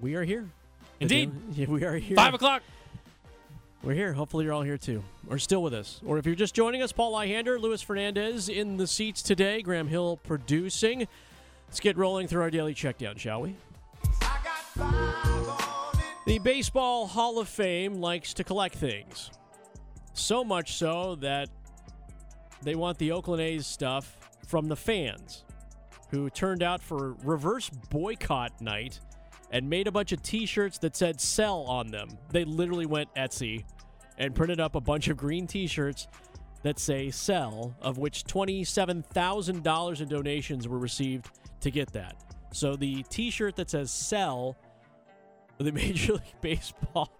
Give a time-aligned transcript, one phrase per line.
[0.00, 0.48] We are here.
[1.00, 1.32] Indeed.
[1.68, 2.16] We are here.
[2.16, 2.62] Five o'clock.
[3.82, 4.12] We're here.
[4.12, 6.00] Hopefully, you're all here too, or still with us.
[6.04, 9.62] Or if you're just joining us, Paul Ihander, Louis Fernandez in the seats today.
[9.62, 11.06] Graham Hill producing.
[11.68, 13.54] Let's get rolling through our daily checkdown, shall we?
[16.26, 19.30] The Baseball Hall of Fame likes to collect things.
[20.12, 21.48] So much so that
[22.62, 25.44] they want the Oakland A's stuff from the fans
[26.10, 29.00] who turned out for reverse boycott night
[29.50, 32.08] and made a bunch of t-shirts that said sell on them.
[32.30, 33.64] They literally went Etsy
[34.18, 36.08] and printed up a bunch of green t-shirts
[36.62, 42.16] that say sell, of which $27,000 in donations were received to get that.
[42.52, 44.56] So the t-shirt that says sell
[45.58, 47.10] the Major League Baseball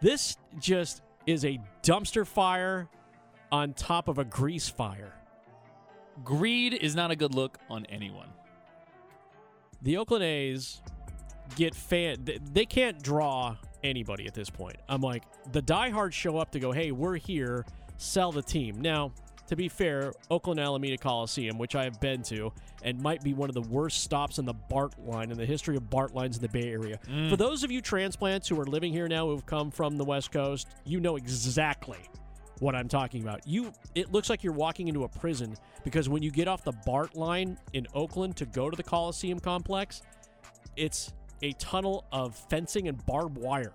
[0.00, 2.88] this just is a dumpster fire
[3.52, 5.12] on top of a grease fire.
[6.24, 8.28] Greed is not a good look on anyone.
[9.82, 10.80] The Oakland A's
[11.56, 12.24] get fan.
[12.52, 14.76] They can't draw anybody at this point.
[14.88, 17.64] I'm like, the diehards show up to go, hey, we're here,
[17.96, 18.80] sell the team.
[18.80, 19.12] Now,
[19.48, 22.52] to be fair, Oakland Alameda Coliseum, which I have been to,
[22.82, 25.76] and might be one of the worst stops on the BART line in the history
[25.76, 27.00] of BART lines in the Bay Area.
[27.08, 27.28] Mm.
[27.28, 30.30] For those of you transplants who are living here now who've come from the West
[30.30, 31.98] Coast, you know exactly
[32.60, 33.44] what I'm talking about.
[33.44, 36.74] You it looks like you're walking into a prison because when you get off the
[36.86, 40.02] BART line in Oakland to go to the Coliseum complex,
[40.76, 43.72] it's a tunnel of fencing and barbed wire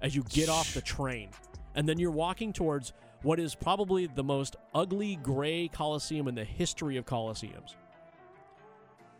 [0.00, 1.30] as you get off the train.
[1.74, 6.44] And then you're walking towards what is probably the most ugly gray Coliseum in the
[6.44, 7.74] history of Coliseums.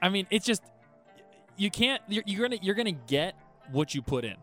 [0.01, 0.63] I mean, it's just
[1.57, 2.01] you can't.
[2.09, 3.35] You're, you're gonna you're gonna get
[3.73, 4.37] what you put in,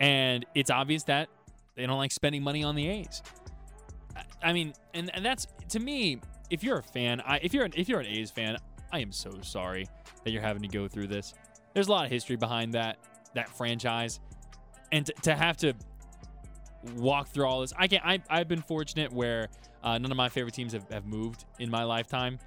[0.00, 1.28] and it's obvious that
[1.74, 3.22] they don't like spending money on the A's.
[4.14, 6.20] I, I mean, and and that's to me.
[6.48, 8.56] If you're a fan, I, if you're an, if you're an A's fan,
[8.92, 9.88] I am so sorry
[10.22, 11.34] that you're having to go through this.
[11.76, 12.96] There's a lot of history behind that
[13.34, 14.18] that franchise,
[14.92, 15.74] and to, to have to
[16.94, 17.74] walk through all this.
[17.76, 19.48] I can I I've been fortunate where
[19.84, 22.38] uh, none of my favorite teams have, have moved in my lifetime,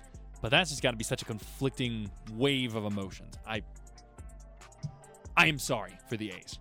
[0.41, 3.35] but that's just got to be such a conflicting wave of emotions.
[3.45, 3.61] I
[5.37, 6.57] I am sorry for the A's.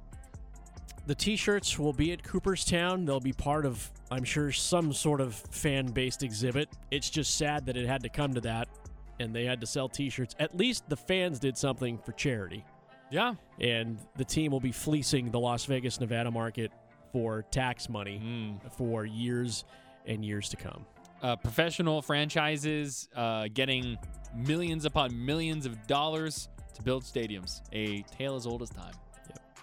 [1.06, 3.06] The t-shirts will be at Cooperstown.
[3.06, 6.68] They'll be part of, I'm sure, some sort of fan-based exhibit.
[6.90, 8.68] It's just sad that it had to come to that,
[9.18, 10.34] and they had to sell t-shirts.
[10.38, 12.64] At least the fans did something for charity,
[13.10, 16.70] Yeah, and the team will be fleecing the Las Vegas, Nevada market
[17.12, 19.64] for tax money for years
[20.06, 20.84] and years to come.
[21.22, 23.98] uh, professional franchises uh, getting
[24.36, 27.60] millions upon millions of dollars to build stadiums.
[27.72, 28.92] A tale as old as time.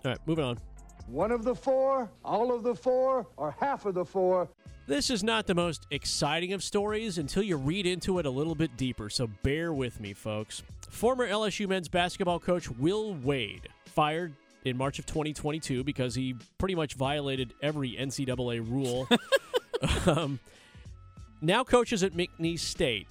[0.04, 0.58] All right, moving on.
[1.08, 4.50] One of the four, all of the four, or half of the four.
[4.88, 8.54] This is not the most exciting of stories until you read into it a little
[8.54, 10.62] bit deeper, so bear with me, folks.
[10.92, 16.76] Former LSU men's basketball coach Will Wade fired in March of 2022 because he pretty
[16.76, 19.08] much violated every NCAA rule.
[20.06, 20.40] um,
[21.42, 23.08] now coaches at McNeese State.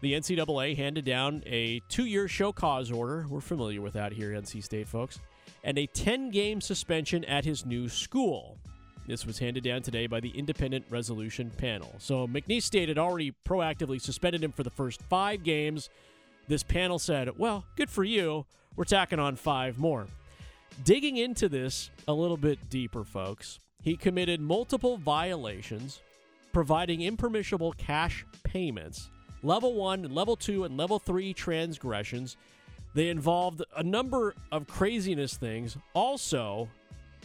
[0.00, 3.26] The NCAA handed down a two year show cause order.
[3.28, 5.20] We're familiar with that here at NC State, folks.
[5.62, 8.58] And a 10 game suspension at his new school.
[9.06, 11.92] This was handed down today by the Independent Resolution Panel.
[11.98, 15.90] So McNeese State had already proactively suspended him for the first five games.
[16.48, 18.46] This panel said, well, good for you.
[18.76, 20.06] We're tacking on five more.
[20.84, 26.00] Digging into this a little bit deeper, folks, he committed multiple violations,
[26.52, 29.10] providing impermissible cash payments,
[29.42, 32.36] level one, level two, and level three transgressions.
[32.94, 35.76] They involved a number of craziness things.
[35.94, 36.68] Also,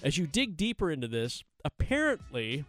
[0.04, 2.66] as you dig deeper into this, apparently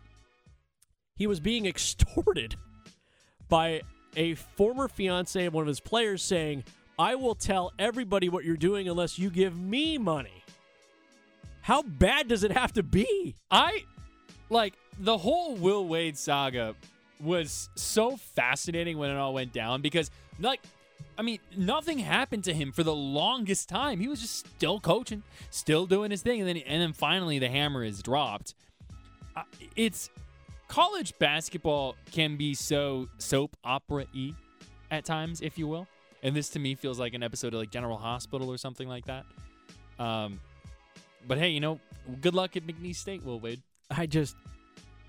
[1.17, 2.57] he was being extorted
[3.49, 3.83] by
[4.17, 6.65] a former fiance of one of his players saying,
[6.99, 10.45] I will tell everybody what you're doing unless you give me money.
[11.61, 13.37] How bad does it have to be?
[13.51, 13.85] I
[14.51, 16.75] like the whole Will Wade saga
[17.21, 20.11] was so fascinating when it all went down because
[20.41, 20.61] like
[21.19, 24.01] I mean nothing happened to him for the longest time.
[24.01, 27.49] He was just still coaching, still doing his thing and then and then finally the
[27.49, 28.55] hammer is dropped.
[29.77, 30.11] It's
[30.69, 34.33] college basketball can be so soap opera-y
[34.91, 35.87] at times if you will.
[36.23, 39.07] And this to me feels like an episode of like General Hospital or something like
[39.07, 39.25] that.
[39.99, 40.41] Um
[41.27, 41.81] but hey, you know,
[42.21, 43.61] good luck at McNeese State, Will Wade.
[43.91, 44.37] I just,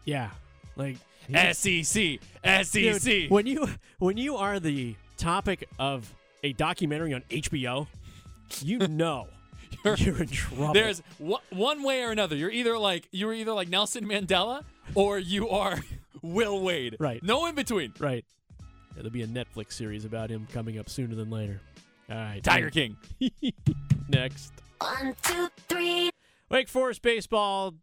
[0.05, 0.29] yeah,
[0.75, 0.97] like
[1.33, 2.71] SEC, SEC.
[2.71, 3.67] Dude, when you
[3.99, 7.87] when you are the topic of a documentary on HBO,
[8.61, 9.27] you know
[9.97, 10.73] you're, in trouble.
[10.73, 12.35] There's w- one way or another.
[12.35, 14.63] You're either like you're either like Nelson Mandela
[14.95, 15.79] or you are
[16.21, 16.97] Will Wade.
[16.99, 17.21] Right.
[17.23, 17.93] No in between.
[17.99, 18.25] right.
[18.95, 21.61] There'll be a Netflix series about him coming up sooner than later.
[22.09, 22.97] All right, Tiger King.
[24.09, 24.51] Next.
[24.81, 26.09] One, two, three.
[26.49, 27.75] Wake Forest baseball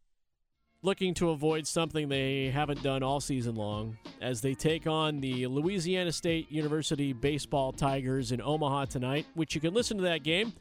[0.83, 5.47] looking to avoid something they haven't done all season long as they take on the
[5.47, 10.53] Louisiana State University baseball Tigers in Omaha tonight, which you can listen to that game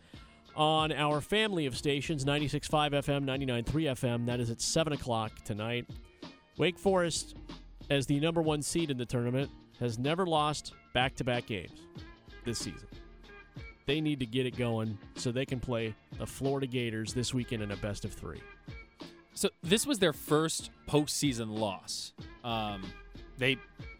[0.55, 4.25] on our family of stations 96.5 FM, 99.3 FM.
[4.25, 5.87] That is at 7 o'clock tonight.
[6.57, 7.35] Wake Forest,
[7.89, 9.49] as the number one seed in the tournament,
[9.79, 11.79] has never lost back to back games
[12.45, 12.87] this season.
[13.85, 17.61] They need to get it going so they can play the Florida Gators this weekend
[17.61, 18.41] in a best of three.
[19.33, 22.13] So this was their first postseason loss.
[22.43, 22.83] Um,
[23.37, 23.57] they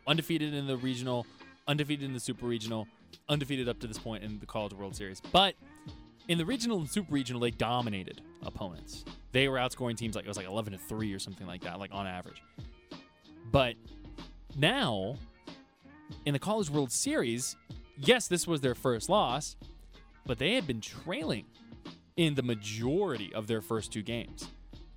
[0.08, 1.28] undefeated in the regional,
[1.68, 2.88] undefeated in the super regional,
[3.28, 5.22] undefeated up to this point in the College World Series.
[5.32, 5.56] But
[6.28, 9.06] in the regional and super regional, they dominated opponents.
[9.32, 11.80] They were outscoring teams like it was like 11 to three or something like that,
[11.80, 12.42] like on average.
[13.52, 13.76] But
[14.58, 15.18] now
[16.26, 17.56] in the College World Series,
[17.98, 19.56] yes, this was their first loss,
[20.26, 21.46] but they had been trailing
[22.18, 24.48] in the majority of their first two games.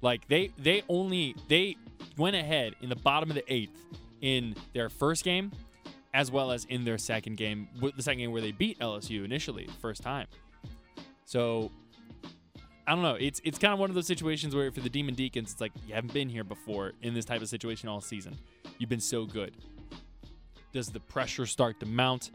[0.00, 1.76] Like they they only they
[2.16, 3.84] went ahead in the bottom of the eighth
[4.20, 5.50] in their first game,
[6.14, 9.69] as well as in their second game, the second game where they beat LSU initially,
[9.80, 10.26] first time.
[11.28, 11.70] So
[12.86, 13.16] I don't know.
[13.20, 15.72] It's it's kind of one of those situations where for the Demon Deacons, it's like
[15.86, 18.34] you haven't been here before in this type of situation all season.
[18.78, 19.54] You've been so good.
[20.72, 22.30] Does the pressure start to mount?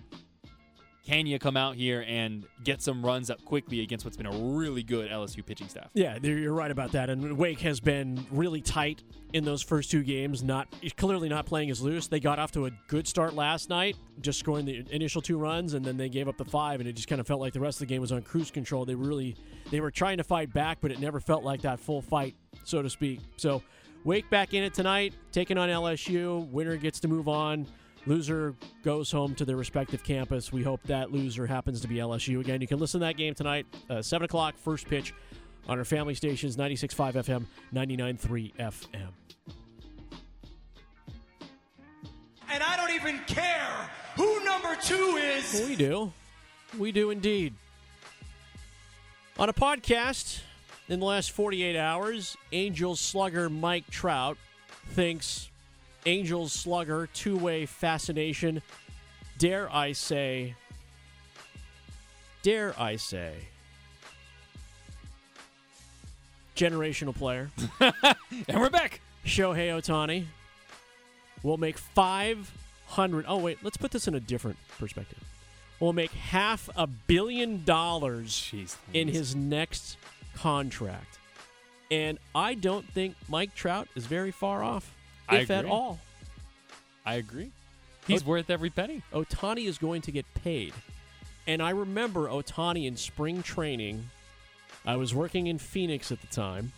[1.05, 4.31] Can you come out here and get some runs up quickly against what's been a
[4.31, 5.89] really good LSU pitching staff?
[5.93, 7.09] Yeah, you're right about that.
[7.09, 9.03] And Wake has been really tight
[9.33, 10.43] in those first two games.
[10.43, 12.07] Not clearly not playing as loose.
[12.07, 15.73] They got off to a good start last night, just scoring the initial two runs,
[15.73, 17.59] and then they gave up the five, and it just kind of felt like the
[17.59, 18.85] rest of the game was on cruise control.
[18.85, 19.35] They really
[19.71, 22.81] they were trying to fight back, but it never felt like that full fight, so
[22.81, 23.19] to speak.
[23.35, 23.61] So
[24.05, 26.49] Wake back in it tonight, taking on LSU.
[26.49, 27.65] Winner gets to move on.
[28.05, 28.53] Loser
[28.83, 30.51] goes home to their respective campus.
[30.51, 32.41] We hope that loser happens to be LSU.
[32.41, 35.13] Again, you can listen to that game tonight, uh, 7 o'clock, first pitch
[35.67, 39.07] on our family stations 96.5 FM, 99.3 FM.
[42.51, 45.65] And I don't even care who number two is.
[45.67, 46.11] We do.
[46.77, 47.53] We do indeed.
[49.39, 50.41] On a podcast
[50.89, 54.37] in the last 48 hours, Angels slugger Mike Trout
[54.89, 55.49] thinks
[56.05, 58.61] Angels slugger, two way fascination.
[59.37, 60.55] Dare I say,
[62.41, 63.33] dare I say,
[66.55, 67.49] generational player.
[67.79, 69.01] and we're back.
[69.25, 70.25] Shohei Ohtani
[71.41, 73.25] will make 500.
[73.27, 75.19] Oh, wait, let's put this in a different perspective.
[75.79, 79.97] Will make half a billion dollars Jeez, in his next
[80.35, 81.19] contract.
[81.91, 84.93] And I don't think Mike Trout is very far off
[85.31, 85.99] if at all.
[87.05, 87.51] I agree.
[88.07, 89.01] He's worth every penny.
[89.13, 90.73] Ohtani is going to get paid.
[91.47, 94.09] And I remember Ohtani in spring training.
[94.85, 96.71] I was working in Phoenix at the time.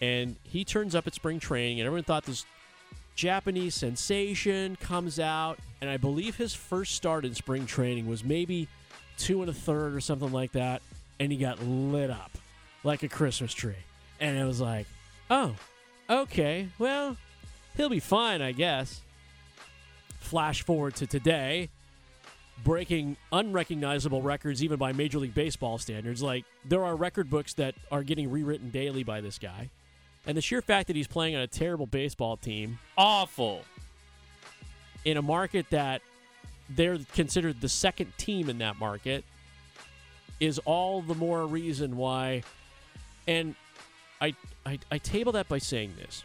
[0.00, 2.44] And he turns up at spring training, and everyone thought this
[3.14, 5.58] Japanese sensation comes out.
[5.80, 8.68] And I believe his first start in spring training was maybe
[9.16, 10.82] two and a third or something like that.
[11.20, 12.32] And he got lit up
[12.82, 13.74] like a Christmas tree.
[14.20, 14.86] And it was like,
[15.30, 15.54] oh,
[16.10, 17.16] okay, well,
[17.76, 19.00] he'll be fine, I guess.
[20.20, 21.68] Flash forward to today,
[22.64, 26.22] breaking unrecognizable records even by Major League Baseball standards.
[26.22, 29.70] Like, there are record books that are getting rewritten daily by this guy.
[30.26, 33.62] And the sheer fact that he's playing on a terrible baseball team Awful.
[35.04, 36.00] in a market that
[36.70, 39.24] they're considered the second team in that market
[40.40, 42.42] is all the more reason why.
[43.26, 43.54] And
[44.20, 46.24] I, I, I table that by saying this.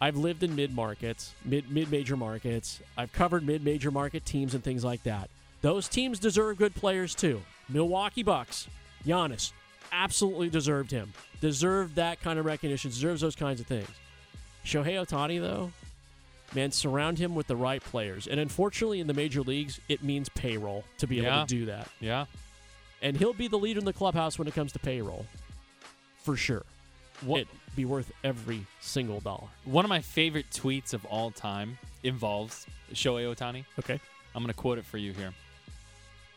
[0.00, 2.80] I've lived in mid markets, mid mid major markets.
[2.96, 5.30] I've covered mid major market teams and things like that.
[5.62, 7.40] Those teams deserve good players too.
[7.68, 8.68] Milwaukee Bucks,
[9.06, 9.52] Giannis,
[9.92, 11.12] absolutely deserved him.
[11.40, 12.90] Deserved that kind of recognition.
[12.90, 13.88] Deserves those kinds of things.
[14.64, 15.72] Shohei Ohtani though,
[16.54, 18.26] man, surround him with the right players.
[18.26, 21.88] And unfortunately, in the major leagues, it means payroll to be able to do that.
[22.00, 22.26] Yeah.
[23.02, 25.26] And he'll be the leader in the clubhouse when it comes to payroll,
[26.22, 26.64] for sure.
[27.22, 29.48] What- It'd be worth every single dollar.
[29.64, 33.64] One of my favorite tweets of all time involves Shohei Ohtani.
[33.78, 34.00] Okay.
[34.34, 35.32] I'm going to quote it for you here.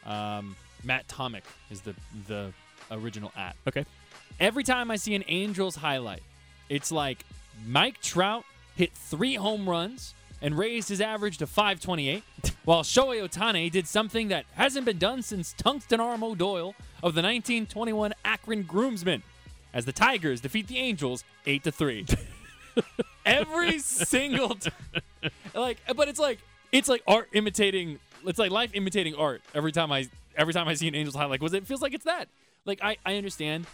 [0.05, 1.95] Um, Matt Tomic is the
[2.27, 2.53] the
[2.91, 3.55] original at.
[3.67, 3.85] Okay.
[4.39, 6.23] Every time I see an Angels highlight,
[6.69, 7.25] it's like
[7.65, 12.23] Mike Trout hit three home runs and raised his average to 528,
[12.63, 17.21] while Shohei Ohtani did something that hasn't been done since Tungsten Arm Doyle of the
[17.21, 19.23] 1921 Akron Groomsmen,
[19.73, 22.05] as the Tigers defeat the Angels eight to three.
[23.25, 24.71] Every single, t-
[25.53, 26.39] like, but it's like
[26.71, 27.99] it's like art imitating.
[28.25, 29.41] It's like life imitating art.
[29.53, 32.05] Every time I every time I see an Angels highlight, was it feels like it's
[32.05, 32.27] that.
[32.65, 33.65] Like I I understand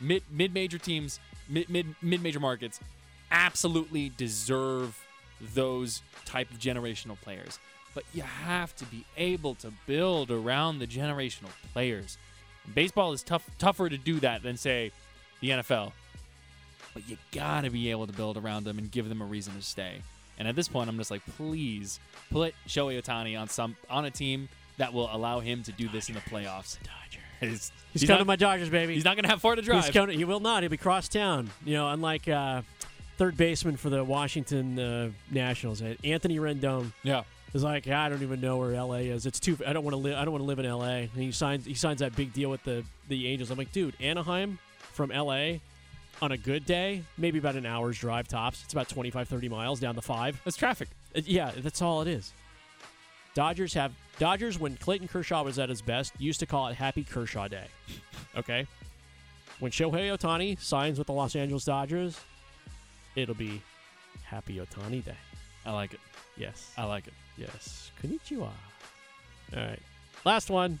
[0.00, 2.80] mid mid major teams, mid mid mid major markets,
[3.30, 4.98] absolutely deserve
[5.54, 7.58] those type of generational players.
[7.94, 12.16] But you have to be able to build around the generational players.
[12.74, 14.92] Baseball is tough tougher to do that than say
[15.42, 15.92] the NFL.
[16.94, 19.62] But you gotta be able to build around them and give them a reason to
[19.62, 20.00] stay.
[20.38, 24.10] And at this point, I'm just like, please put Shohei Ohtani on some on a
[24.10, 26.78] team that will allow him to do this in the playoffs.
[27.40, 28.94] He's, He's, he's coming not, to my Dodgers, baby.
[28.94, 29.84] he's not gonna have far to drive.
[29.84, 30.62] He's coming, he will not.
[30.62, 31.50] He'll be cross town.
[31.64, 32.62] You know, unlike uh,
[33.18, 36.92] third baseman for the Washington uh, Nationals, uh, Anthony Rendon.
[37.02, 37.24] yeah.
[37.52, 39.26] is like, I don't even know where LA is.
[39.26, 39.58] It's too.
[39.66, 40.16] I don't want to live.
[40.16, 40.84] I don't want to live in LA.
[40.84, 41.66] And he signs.
[41.66, 43.50] He signs that big deal with the the Angels.
[43.50, 44.60] I'm like, dude, Anaheim
[44.92, 45.54] from LA
[46.20, 48.62] on a good day, maybe about an hour's drive tops.
[48.64, 50.40] It's about 25, 30 miles down the five.
[50.44, 50.88] That's traffic.
[51.16, 52.32] Uh, yeah, that's all it is.
[53.34, 57.04] Dodgers have Dodgers when Clayton Kershaw was at his best used to call it Happy
[57.04, 57.66] Kershaw Day.
[58.34, 58.66] Okay,
[59.58, 62.18] when Shohei Ohtani signs with the Los Angeles Dodgers,
[63.14, 63.60] it'll be
[64.24, 65.16] Happy Ohtani Day.
[65.66, 66.00] I like it.
[66.36, 66.72] Yes.
[66.78, 67.12] I like it.
[67.36, 67.90] Yes.
[68.02, 68.48] Konnichiwa.
[68.48, 68.52] All
[69.54, 69.78] right.
[70.24, 70.80] Last one.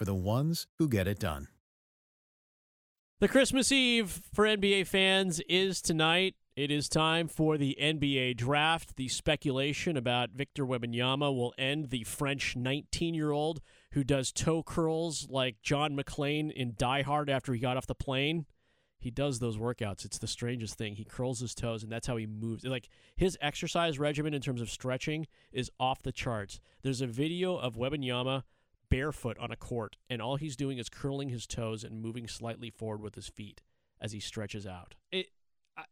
[0.00, 1.48] for the ones who get it done.
[3.20, 6.36] The Christmas Eve for NBA fans is tonight.
[6.56, 8.96] It is time for the NBA draft.
[8.96, 13.60] The speculation about Victor Wembanyama will end the French 19-year-old
[13.92, 17.94] who does toe curls like John McClane in Die Hard after he got off the
[17.94, 18.46] plane.
[19.00, 20.06] He does those workouts.
[20.06, 20.94] It's the strangest thing.
[20.94, 22.64] He curls his toes and that's how he moves.
[22.64, 26.58] Like his exercise regimen in terms of stretching is off the charts.
[26.82, 28.44] There's a video of Wembanyama
[28.90, 32.70] barefoot on a court, and all he's doing is curling his toes and moving slightly
[32.70, 33.62] forward with his feet
[34.00, 34.94] as he stretches out.
[35.10, 35.28] It.
[35.76, 35.84] I,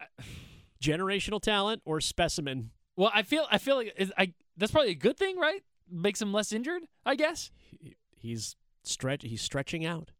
[0.00, 0.04] I,
[0.82, 2.70] Generational talent or specimen?
[2.96, 3.46] well, I feel.
[3.50, 4.34] I feel like is, I.
[4.56, 5.62] That's probably a good thing, right?
[5.90, 7.50] Makes him less injured, I guess.
[7.80, 9.22] He- He's stretch.
[9.22, 10.10] He's stretching out.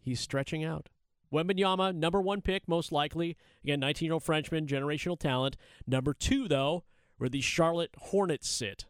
[0.00, 0.88] He's stretching out.
[1.32, 3.36] Wembanyama, number one pick, most likely.
[3.64, 5.56] Again, 19 year old Frenchman, generational talent.
[5.86, 6.84] Number two, though,
[7.16, 8.84] where the Charlotte Hornets sit.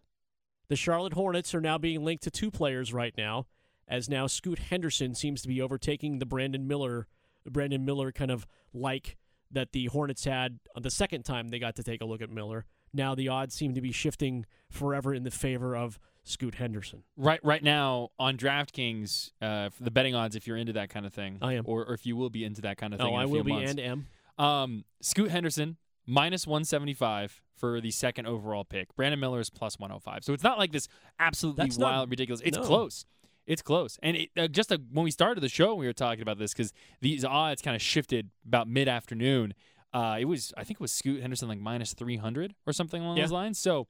[0.72, 3.44] The Charlotte Hornets are now being linked to two players right now,
[3.86, 7.08] as now Scoot Henderson seems to be overtaking the Brandon Miller,
[7.44, 9.18] Brandon Miller kind of like
[9.50, 12.64] that the Hornets had the second time they got to take a look at Miller.
[12.90, 17.02] Now the odds seem to be shifting forever in the favor of Scoot Henderson.
[17.18, 21.04] Right, right now on DraftKings, uh, for the betting odds, if you're into that kind
[21.04, 21.64] of thing, I am.
[21.66, 23.08] or, or if you will be into that kind of thing.
[23.08, 23.72] Oh, in a I will be months.
[23.72, 24.06] and am.
[24.38, 28.94] Um, Scoot Henderson minus 175 for the second overall pick.
[28.96, 30.24] Brandon Miller is plus 105.
[30.24, 32.40] So it's not like this absolutely That's not- wild, ridiculous.
[32.44, 32.64] It's no.
[32.64, 33.04] close.
[33.46, 33.98] It's close.
[34.02, 36.52] And it, uh, just uh when we started the show, we were talking about this
[36.52, 39.54] because these odds kind of shifted about mid afternoon.
[39.92, 43.16] Uh, it was, I think it was Scoot Henderson like minus 300 or something along
[43.18, 43.24] Yeah.
[43.24, 43.58] those lines.
[43.58, 43.88] So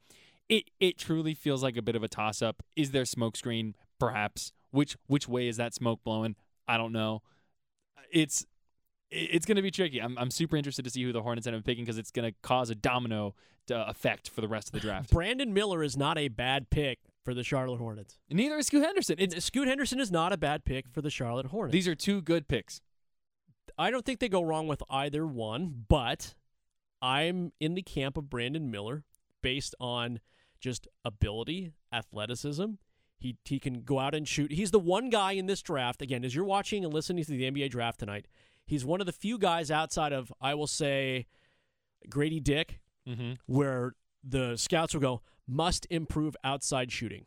[0.48, 2.62] it it truly feels like a bit of a toss up.
[2.76, 3.74] Is there smoke screen?
[4.00, 4.52] Perhaps.
[4.70, 6.34] Which which way is that smoke blowing?
[6.66, 7.22] I don't know.
[8.10, 8.46] It's
[9.12, 10.00] it's going to be tricky.
[10.00, 12.30] I'm, I'm super interested to see who the Hornets end up picking because it's going
[12.30, 13.34] to cause a domino
[13.70, 15.10] uh, effect for the rest of the draft.
[15.12, 18.18] Brandon Miller is not a bad pick for the Charlotte Hornets.
[18.30, 19.16] Neither is Scoot Henderson.
[19.18, 21.72] It's, It's, Scoot Henderson is not a bad pick for the Charlotte Hornets.
[21.72, 22.80] these are two good picks.
[23.78, 26.34] I don't think they go wrong with either one, but
[27.00, 29.04] I'm in the camp of Brandon Miller
[29.42, 30.20] based on
[30.60, 32.72] just ability, athleticism.
[33.18, 34.52] He he can go out and shoot.
[34.52, 36.02] He's the one guy in this draft.
[36.02, 38.26] Again, as you're watching and listening to the NBA draft tonight,
[38.66, 41.26] he's one of the few guys outside of I will say
[42.08, 42.78] Grady Dick,
[43.08, 43.32] Mm-hmm.
[43.46, 47.26] where the scouts will go must improve outside shooting.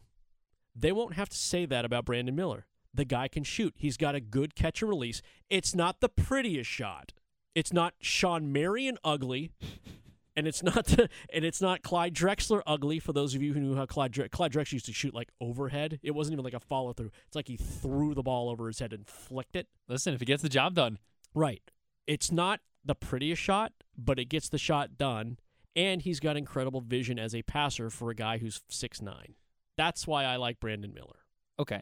[0.73, 2.65] They won't have to say that about Brandon Miller.
[2.93, 3.73] The guy can shoot.
[3.75, 5.21] He's got a good catch and release.
[5.49, 7.11] It's not the prettiest shot.
[7.53, 9.51] It's not Shawn Marion ugly.
[10.37, 10.93] and it's not
[11.33, 12.99] and it's not Clyde Drexler ugly.
[12.99, 15.29] For those of you who knew how Clyde Dre- Clyde Drexler used to shoot like
[15.41, 17.11] overhead, it wasn't even like a follow through.
[17.27, 19.67] It's like he threw the ball over his head and flicked it.
[19.89, 20.99] Listen, if he gets the job done,
[21.35, 21.61] Right.
[22.07, 25.37] It's not the prettiest shot, but it gets the shot done,
[25.75, 29.35] and he's got incredible vision as a passer for a guy who's six nine.
[29.77, 31.19] That's why I like Brandon Miller.
[31.59, 31.81] okay,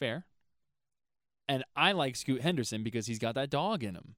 [0.00, 0.26] fair.
[1.48, 4.16] And I like Scoot Henderson because he's got that dog in him.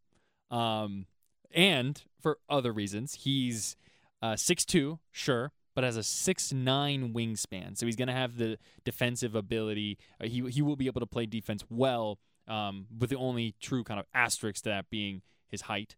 [0.51, 1.07] Um,
[1.53, 3.77] and for other reasons, he's
[4.21, 7.79] uh, 6'2", sure, but has a 6'9 wingspan.
[7.79, 9.99] So he's going to have the defensive ability.
[10.21, 12.19] Uh, he, he will be able to play defense well,
[12.51, 15.97] um, with the only true kind of asterisk to that being his height.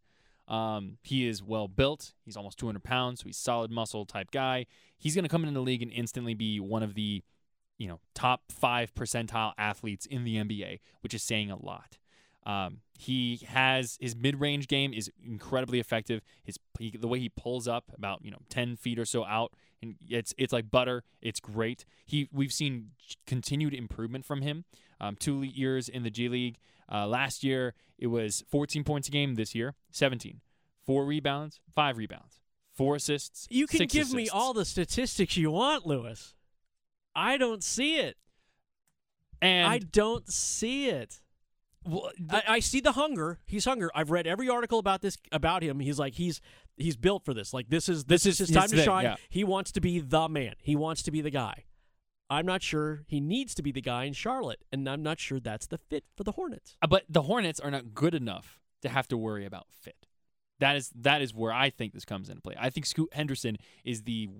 [0.48, 2.12] Um, he is well built.
[2.24, 4.66] He's almost 200 pounds, so he's solid muscle type guy.
[4.98, 7.22] He's going to come into the league and instantly be one of the,
[7.78, 11.98] you know, top five percentile athletes in the NBA, which is saying a lot.
[12.44, 16.22] Um, he has his mid-range game is incredibly effective.
[16.42, 19.52] His he, the way he pulls up about you know 10 feet or so out,
[19.80, 21.04] and it's it's like butter.
[21.20, 21.84] It's great.
[22.04, 22.90] He we've seen
[23.26, 24.64] continued improvement from him.
[25.02, 26.58] Um, two years in the G League.
[26.90, 29.34] Uh, last year it was 14 points a game.
[29.34, 30.40] This year 17,
[30.86, 32.40] four rebounds, five rebounds,
[32.74, 33.46] four assists.
[33.50, 36.34] You can give me all the statistics you want, Louis.
[37.14, 38.16] I don't see it.
[39.40, 41.20] and I don't see it.
[41.84, 43.38] well, I, I see the hunger.
[43.46, 43.90] He's hunger.
[43.94, 45.80] I've read every article about this about him.
[45.80, 46.40] He's like he's
[46.76, 47.52] he's built for this.
[47.52, 49.04] Like this is this, This is is his time to shine.
[49.04, 49.16] yeah.
[49.28, 50.54] He wants to be the man.
[50.62, 51.64] He wants to be the guy.
[52.32, 55.38] I'm not sure he needs to be the guy in Charlotte, and I'm not sure
[55.38, 56.78] that's the fit for the Hornets.
[56.80, 60.06] Uh, but the Hornets are not good enough to have to worry about fit.
[60.58, 62.54] That is that is where I think this comes into play.
[62.58, 64.30] I think Scoot Henderson is the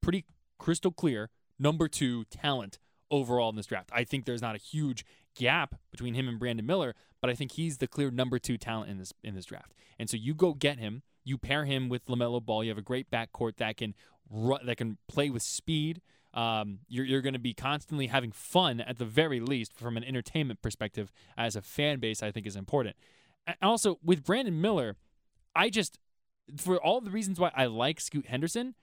[0.00, 0.26] pretty
[0.60, 2.78] crystal clear number two talent
[3.10, 3.90] overall in this draft.
[3.92, 7.52] I think there's not a huge gap between him and Brandon Miller, but I think
[7.52, 9.74] he's the clear number two talent in this in this draft.
[9.98, 11.02] And so you go get him.
[11.24, 12.62] You pair him with Lamelo Ball.
[12.62, 13.94] You have a great backcourt that can
[14.64, 16.00] that can play with speed.
[16.34, 20.04] Um, you're you're going to be constantly having fun at the very least from an
[20.04, 22.22] entertainment perspective as a fan base.
[22.22, 22.96] I think is important.
[23.46, 24.96] And also with Brandon Miller,
[25.54, 25.98] I just
[26.56, 28.74] for all the reasons why I like Scoot Henderson,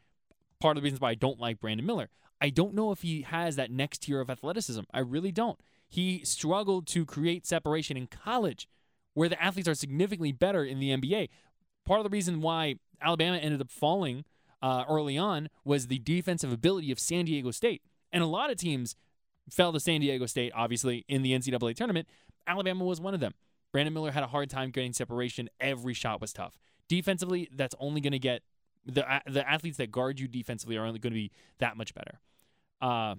[0.60, 2.10] part of the reasons why I don't like Brandon Miller.
[2.40, 4.82] I don't know if he has that next tier of athleticism.
[4.94, 5.60] I really don't.
[5.88, 8.68] He struggled to create separation in college,
[9.14, 11.30] where the athletes are significantly better in the NBA.
[11.86, 14.24] Part of the reason why Alabama ended up falling
[14.62, 17.82] uh, early on was the defensive ability of San Diego State.
[18.12, 18.96] And a lot of teams
[19.50, 22.08] fell to San Diego State, obviously, in the NCAA tournament.
[22.48, 23.34] Alabama was one of them.
[23.72, 25.50] Brandon Miller had a hard time getting separation.
[25.60, 26.58] Every shot was tough.
[26.88, 28.44] Defensively, that's only going to get
[28.86, 32.20] the the athletes that guard you defensively are only going to be that much better.
[32.82, 33.16] Uh,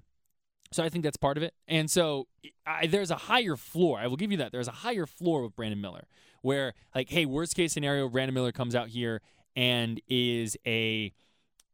[0.73, 1.55] so I think that's part of it.
[1.69, 2.27] And so
[2.67, 3.99] I, there's a higher floor.
[3.99, 4.53] I will give you that.
[4.53, 6.07] There's a higher floor with Brandon Miller,
[6.41, 9.21] where like, hey, worst case scenario, Brandon Miller comes out here
[9.55, 11.13] and is a,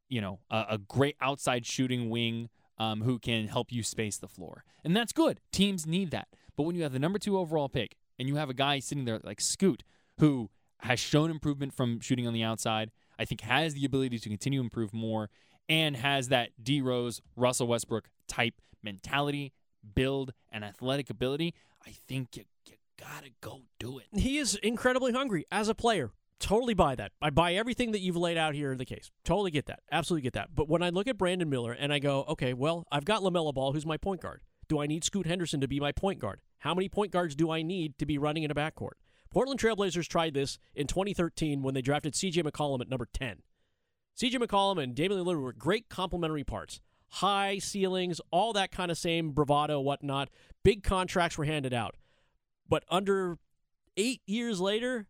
[0.08, 4.28] you know, a, a great outside shooting wing um, who can help you space the
[4.28, 5.40] floor, and that's good.
[5.52, 6.28] Teams need that.
[6.56, 9.04] But when you have the number two overall pick and you have a guy sitting
[9.04, 9.84] there like Scoot,
[10.18, 14.28] who has shown improvement from shooting on the outside, I think has the ability to
[14.28, 15.30] continue to improve more,
[15.68, 19.52] and has that D Rose, Russell Westbrook type mentality,
[19.94, 21.54] build, and athletic ability,
[21.86, 24.06] I think you, you gotta go do it.
[24.12, 26.10] He is incredibly hungry as a player.
[26.40, 27.12] Totally buy that.
[27.20, 29.10] I buy everything that you've laid out here in the case.
[29.24, 29.80] Totally get that.
[29.90, 30.54] Absolutely get that.
[30.54, 33.52] But when I look at Brandon Miller and I go, okay, well, I've got LaMelo
[33.52, 34.42] Ball, who's my point guard.
[34.68, 36.40] Do I need Scoot Henderson to be my point guard?
[36.58, 38.92] How many point guards do I need to be running in a backcourt?
[39.30, 43.42] Portland Trailblazers tried this in 2013 when they drafted CJ McCollum at number 10.
[44.16, 46.80] CJ McCollum and Damian Lillard were great complementary parts.
[47.10, 50.28] High ceilings, all that kind of same bravado, whatnot.
[50.62, 51.96] Big contracts were handed out.
[52.68, 53.38] But under
[53.96, 55.06] eight years later,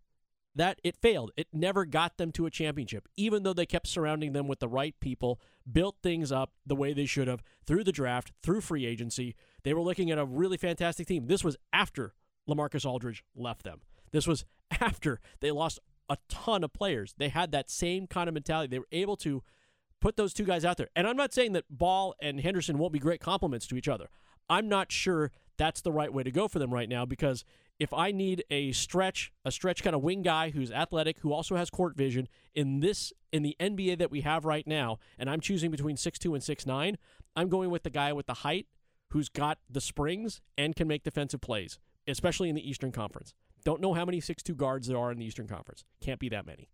[0.55, 1.31] that it failed.
[1.37, 4.69] It never got them to a championship, even though they kept surrounding them with the
[4.69, 8.87] right people, built things up the way they should have through the draft, through free
[8.87, 9.35] agency.
[9.63, 11.27] They were looking at a really fantastic team.
[11.27, 12.15] This was after
[12.49, 13.81] Lamarcus Aldridge left them.
[14.11, 14.45] This was
[14.81, 17.15] after they lost a ton of players.
[17.19, 18.69] They had that same kind of mentality.
[18.69, 19.43] They were able to
[20.01, 20.89] put those two guys out there.
[20.97, 24.09] And I'm not saying that Ball and Henderson won't be great complements to each other.
[24.49, 27.45] I'm not sure that's the right way to go for them right now because
[27.79, 31.57] if I need a stretch, a stretch kind of wing guy who's athletic, who also
[31.57, 35.41] has court vision in this in the NBA that we have right now, and I'm
[35.41, 36.99] choosing between six two and six nine,
[37.37, 38.67] I'm going with the guy with the height
[39.11, 43.33] who's got the springs and can make defensive plays, especially in the Eastern Conference.
[43.65, 45.85] Don't know how many six two guards there are in the Eastern Conference.
[46.01, 46.69] Can't be that many.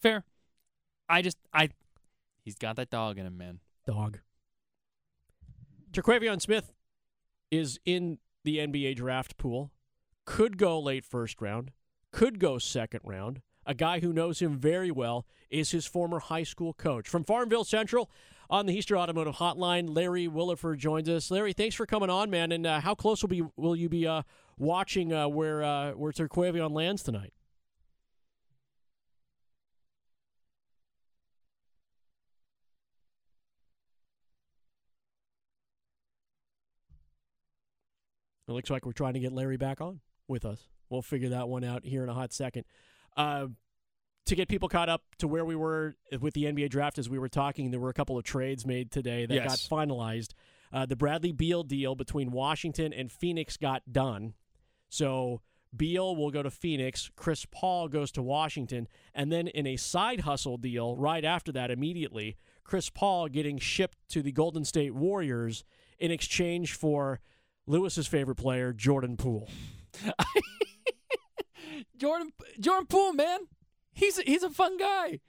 [0.00, 0.24] Fair.
[1.08, 1.70] I just I
[2.42, 3.60] he's got that dog in him, man.
[3.86, 4.18] Dog.
[5.92, 6.72] Terquavion Smith
[7.50, 9.70] is in the NBA draft pool.
[10.24, 11.70] Could go late first round.
[12.12, 13.42] Could go second round.
[13.66, 17.08] a guy who knows him very well is his former high school coach.
[17.08, 18.10] From Farmville Central
[18.50, 21.30] on the Easter Automotive Hotline, Larry Williford joins us.
[21.30, 22.52] Larry, thanks for coming on, man.
[22.52, 24.22] And uh, how close will be will you be uh,
[24.58, 27.32] watching uh, where uh, where Terquavion lands tonight?
[38.46, 40.68] It looks like we're trying to get Larry back on with us.
[40.90, 42.64] We'll figure that one out here in a hot second.
[43.16, 43.46] Uh,
[44.26, 47.18] to get people caught up to where we were with the NBA draft as we
[47.18, 49.68] were talking, there were a couple of trades made today that Yes.
[49.68, 50.32] got finalized.
[50.72, 54.34] Uh, the Bradley Beal deal between Washington and Phoenix got done.
[54.88, 55.42] So
[55.76, 60.20] Beal will go to Phoenix, Chris Paul goes to Washington, and then in a side
[60.20, 65.64] hustle deal right after that, immediately, Chris Paul getting shipped to the Golden State Warriors
[65.98, 67.20] in exchange for
[67.66, 69.48] Louis's favorite player, Jordan Poole.
[71.96, 73.40] Jordan Jordan Poole, man,
[73.92, 75.20] he's a, he's a fun guy.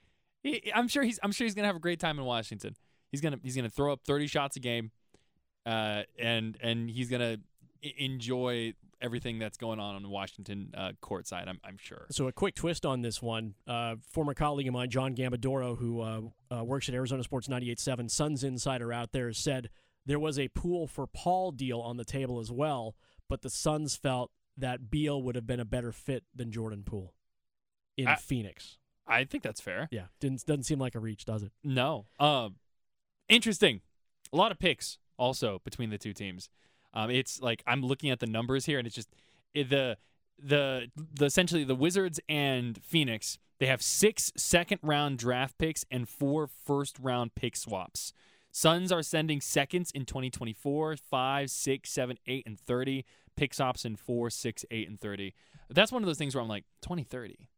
[0.44, 2.76] He, I'm sure he's I'm sure he's gonna have a great time in Washington.
[3.12, 4.92] He's gonna he's gonna throw up 30 shots a game,
[5.66, 7.38] uh, and and he's gonna
[7.98, 11.48] enjoy everything that's going on on the Washington uh, court side.
[11.48, 12.08] I'm I'm sure.
[12.12, 13.56] So a quick twist on this one.
[13.68, 18.10] Uh, former colleague of mine, John Gambadoro, who uh, uh, works at Arizona Sports 98.7,
[18.10, 19.70] Suns insider out there, said
[20.06, 22.96] there was a Poole for Paul deal on the table as well,
[23.30, 27.14] but the Suns felt that Beal would have been a better fit than Jordan Poole
[27.98, 28.78] in I- Phoenix.
[29.08, 29.88] I think that's fair.
[29.92, 31.52] Yeah, didn't doesn't seem like a reach, does it?
[31.64, 32.08] No.
[32.20, 32.56] Um,
[33.30, 33.82] interesting.
[34.34, 36.50] A lot of picks also between the two teams.
[36.94, 39.10] Um, it's like I'm looking at the numbers here, and it's just
[39.54, 39.98] it, the
[40.42, 43.38] the the essentially the Wizards and Phoenix.
[43.60, 48.12] They have six second round draft picks and four first round pick swaps.
[48.52, 53.04] Suns are sending seconds in 2024, 5, 6, 7, 8, and 30.
[53.36, 55.34] Pick swaps in four, six, eight, and 30.
[55.70, 57.50] That's one of those things where I'm like, 2030.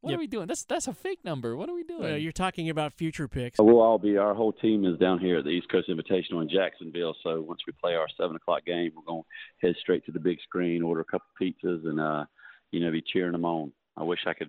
[0.00, 0.16] What Yep.
[0.16, 0.46] are we doing?
[0.48, 1.56] That's that's a fake number.
[1.56, 2.12] What are we doing?
[2.12, 3.58] Uh, you're talking about future picks.
[3.60, 4.16] We'll all be.
[4.16, 7.14] Our whole team is down here at the East Coast Invitational in Jacksonville.
[7.22, 10.18] So once we play our seven o'clock game, we're going to head straight to the
[10.18, 12.24] big screen, order a couple pizzas, and uh,
[12.72, 13.70] you know, be cheering them on.
[13.96, 14.48] I wish I could.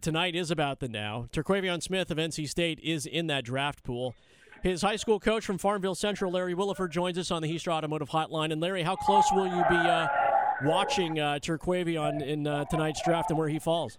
[0.00, 1.28] Tonight is about the now.
[1.32, 4.14] Terquavion Smith of NC State is in that draft pool.
[4.62, 8.10] His high school coach from Farmville Central, Larry Williford, joins us on the Hiester Automotive
[8.10, 8.52] Hotline.
[8.52, 10.08] And Larry, how close will you be uh,
[10.64, 13.96] watching uh, Terquavion in uh, tonight's draft and where he falls?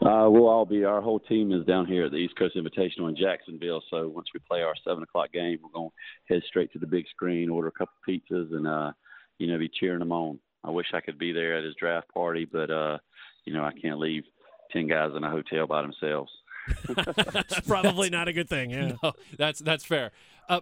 [0.00, 0.84] Uh, we'll all be.
[0.84, 3.82] Our whole team is down here at the East Coast Invitational in Jacksonville.
[3.90, 6.86] So once we play our seven o'clock game, we're going to head straight to the
[6.86, 8.92] big screen, order a couple pizzas, and uh,
[9.38, 10.38] you know, be cheering them on.
[10.64, 12.98] I wish I could be there at his draft party, but uh,
[13.44, 14.24] you know, I can't leave
[14.72, 16.30] ten guys in a hotel by themselves.
[17.32, 18.70] that's probably not a good thing.
[18.70, 18.92] Yeah.
[19.02, 20.12] No, that's that's fair.
[20.48, 20.60] Uh,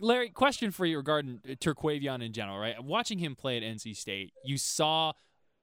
[0.00, 2.82] Larry, question for you regarding Terquavion in general, right?
[2.82, 5.12] Watching him play at NC State, you saw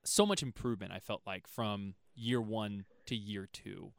[0.03, 0.91] so much improvement.
[0.91, 3.91] I felt like from year one to year two.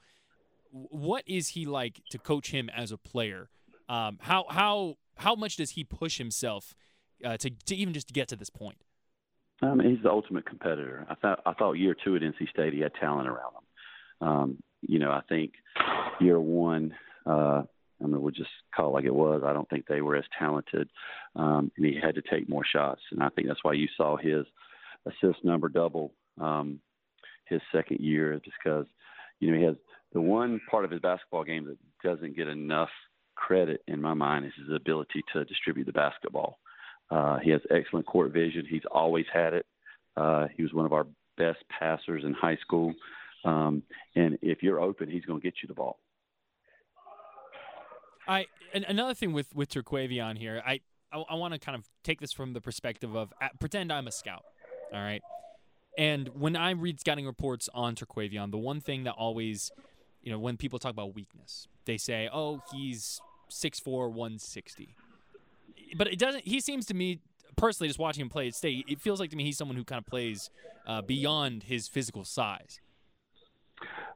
[0.73, 3.49] What is he like to coach him as a player?
[3.89, 6.75] Um, how how how much does he push himself
[7.25, 8.79] uh, to to even just to get to this point?
[9.63, 11.07] I mean, he's the ultimate competitor.
[11.09, 13.65] I thought I thought year two at NC State he had talent around him.
[14.21, 15.53] Um, you know, I think
[16.21, 16.95] year one,
[17.27, 17.63] uh,
[18.03, 19.43] I mean, we'll just call it like it was.
[19.45, 20.89] I don't think they were as talented,
[21.37, 23.01] um, and he had to take more shots.
[23.11, 24.47] And I think that's why you saw his
[25.07, 26.81] assist number double um,
[27.47, 28.87] his second year, just because
[29.41, 29.77] you know he has
[30.13, 32.89] the one part of his basketball game that doesn't get enough
[33.35, 36.59] credit in my mind is his ability to distribute the basketball.
[37.11, 38.65] Uh, he has excellent court vision.
[38.69, 39.67] He's always had it.
[40.17, 41.07] Uh, he was one of our
[41.37, 42.95] best passers in high school.
[43.45, 43.83] Um,
[44.15, 45.99] and if you're open, he's going to get you the ball.
[48.29, 50.81] I another thing with with Terquavion here, I
[51.13, 54.07] I, I want to kind of take this from the perspective of uh, pretend I'm
[54.07, 54.45] a scout,
[54.93, 55.23] all right,
[55.99, 59.73] And when I read scouting reports on Terquavion, the one thing that always,
[60.23, 64.95] you know, when people talk about weakness, they say, "Oh, he's 6'4", 160."
[65.97, 66.47] But it doesn't.
[66.47, 67.21] He seems to me
[67.57, 69.85] personally, just watching him play at state, it feels like to me he's someone who
[69.85, 70.51] kind of plays
[70.87, 72.81] uh, beyond his physical size.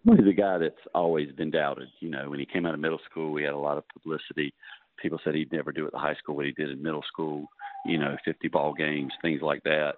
[0.04, 1.88] He's a guy that's always been doubted.
[2.00, 4.52] You know, when he came out of middle school, we had a lot of publicity.
[5.00, 7.46] People said he'd never do at the high school what he did in middle school.
[7.86, 9.94] You know, 50 ball games, things like that.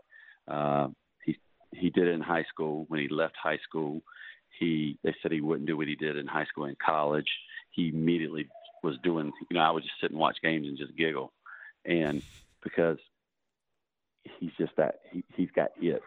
[0.47, 0.89] Uh,
[1.25, 1.37] he
[1.73, 2.85] he did it in high school.
[2.89, 4.01] When he left high school,
[4.59, 7.31] he they said he wouldn't do what he did in high school and college.
[7.71, 8.49] He immediately
[8.85, 9.33] was doing.
[9.51, 11.33] You know, I would just sit and watch games and just giggle,
[11.85, 12.23] and
[12.63, 12.99] because
[14.39, 16.03] he's just that he he's got it.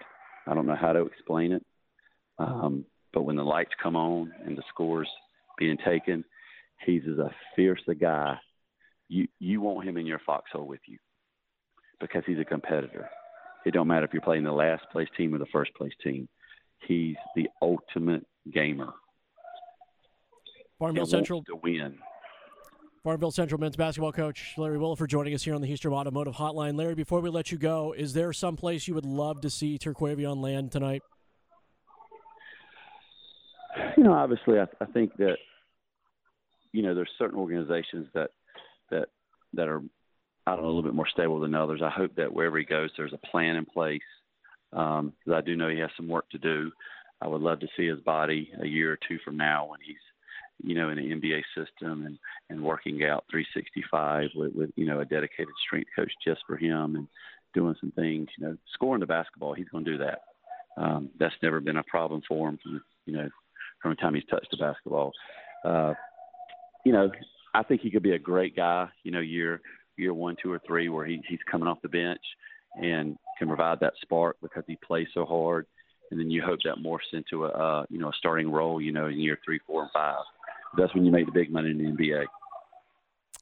[0.48, 1.66] I don't know how to explain it.
[2.38, 5.08] Um, but when the lights come on and the scores
[5.58, 6.24] being taken,
[6.86, 8.38] he's as a fierce a guy.
[9.08, 10.98] You you want him in your foxhole with you
[12.00, 13.10] because he's a competitor.
[13.66, 16.30] It don't matter if you're playing the last place team or the first place team.
[16.88, 18.94] He's the ultimate gamer.
[20.78, 21.98] Farmville Central to win.
[23.04, 26.78] Farmville Central men's basketball coach Larry Williford joining us here on the Hiester Automotive Hotline.
[26.78, 29.78] Larry, before we let you go, is there some place you would love to see
[29.78, 31.02] Terquavion land tonight?
[33.98, 35.38] You know, obviously, I, I think that
[36.72, 38.32] you know there's certain organizations that
[38.92, 39.10] that
[39.54, 39.82] that are
[40.48, 41.82] I don't know a little bit more stable than others.
[41.84, 44.02] I hope that wherever he goes, there's a plan in place.
[44.72, 46.72] Um, because I do know he has some work to do.
[47.22, 49.98] I would love to see his body a year or two from now when he's
[50.64, 52.18] you know, in the NBA system and
[52.50, 56.96] and working out 365 with with you know a dedicated strength coach just for him
[56.96, 57.08] and
[57.54, 58.28] doing some things.
[58.38, 60.22] You know, scoring the basketball, he's going to do that.
[60.78, 62.60] Um, that's never been a problem for him.
[63.06, 63.30] You know,
[63.82, 65.12] from the time he's touched the basketball.
[65.64, 65.94] Uh,
[66.86, 67.12] you know,
[67.54, 68.88] I think he could be a great guy.
[69.04, 69.62] You know, year
[69.98, 72.22] year one, two, or three, where he he's coming off the bench
[72.82, 75.66] and can provide that spark because he plays so hard.
[76.12, 78.82] And then you hope that morphs into a uh, you know a starting role.
[78.82, 80.24] You know, in year three, four, and five
[80.78, 82.26] that's when you make the big money in the NBA.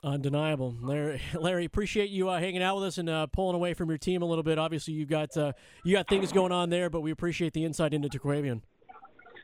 [0.03, 1.21] Undeniable, Larry.
[1.33, 4.21] Larry, appreciate you uh, hanging out with us and uh, pulling away from your team
[4.21, 4.59] a little bit.
[4.59, 7.93] Obviously, you've got uh, you got things going on there, but we appreciate the insight
[7.93, 8.61] into Terquavion.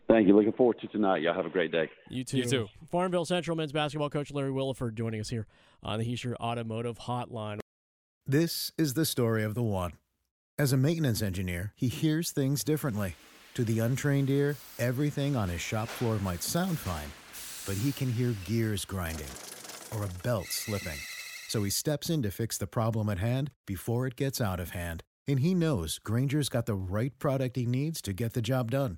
[0.07, 0.35] Thank you.
[0.35, 1.21] Looking forward to tonight.
[1.21, 1.89] Y'all have a great day.
[2.09, 2.37] You too.
[2.37, 2.67] You too.
[2.91, 5.47] Farmville Central men's basketball coach Larry Williford joining us here
[5.81, 7.59] on the Hiester Automotive Hotline.
[8.25, 9.93] This is the story of the one.
[10.59, 13.15] As a maintenance engineer, he hears things differently.
[13.55, 17.09] To the untrained ear, everything on his shop floor might sound fine
[17.65, 19.27] but he can hear gears grinding
[19.95, 20.97] or a belt slipping.
[21.47, 24.71] So he steps in to fix the problem at hand before it gets out of
[24.71, 25.03] hand.
[25.27, 28.97] And he knows Grainger's got the right product he needs to get the job done,